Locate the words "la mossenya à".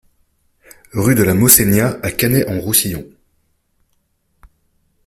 1.21-2.09